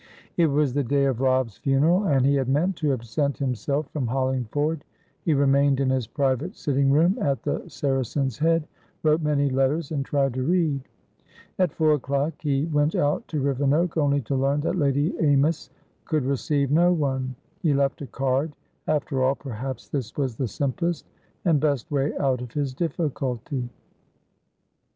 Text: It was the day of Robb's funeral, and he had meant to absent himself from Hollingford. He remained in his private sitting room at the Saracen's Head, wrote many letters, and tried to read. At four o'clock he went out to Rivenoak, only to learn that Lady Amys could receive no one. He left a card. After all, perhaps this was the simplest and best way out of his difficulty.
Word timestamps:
It 0.35 0.47
was 0.47 0.73
the 0.73 0.83
day 0.83 1.05
of 1.05 1.21
Robb's 1.21 1.57
funeral, 1.57 2.05
and 2.05 2.25
he 2.25 2.33
had 2.33 2.49
meant 2.49 2.75
to 2.77 2.91
absent 2.91 3.37
himself 3.37 3.87
from 3.91 4.07
Hollingford. 4.07 4.83
He 5.21 5.35
remained 5.35 5.79
in 5.79 5.91
his 5.91 6.07
private 6.07 6.55
sitting 6.55 6.89
room 6.91 7.19
at 7.21 7.43
the 7.43 7.69
Saracen's 7.69 8.39
Head, 8.39 8.67
wrote 9.03 9.21
many 9.21 9.47
letters, 9.47 9.91
and 9.91 10.03
tried 10.03 10.33
to 10.33 10.41
read. 10.41 10.81
At 11.59 11.71
four 11.71 11.93
o'clock 11.93 12.33
he 12.39 12.65
went 12.65 12.95
out 12.95 13.27
to 13.27 13.41
Rivenoak, 13.43 13.95
only 13.95 14.21
to 14.21 14.35
learn 14.35 14.61
that 14.61 14.73
Lady 14.75 15.13
Amys 15.19 15.69
could 16.05 16.25
receive 16.25 16.71
no 16.71 16.91
one. 16.91 17.35
He 17.61 17.75
left 17.75 18.01
a 18.01 18.07
card. 18.07 18.53
After 18.87 19.21
all, 19.23 19.35
perhaps 19.35 19.87
this 19.87 20.17
was 20.17 20.35
the 20.35 20.47
simplest 20.47 21.05
and 21.45 21.59
best 21.59 21.91
way 21.91 22.11
out 22.17 22.41
of 22.41 22.53
his 22.53 22.73
difficulty. 22.73 23.69